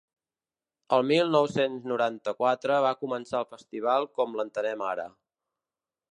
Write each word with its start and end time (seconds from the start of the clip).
El 0.95 1.03
mil 1.09 1.27
nou-cents 1.33 1.83
noranta-quatre 1.91 2.79
va 2.85 2.93
començar 3.01 3.41
el 3.41 3.47
festival 3.51 4.09
com 4.21 4.33
l’entenem 4.39 4.83
ara. 4.93 5.05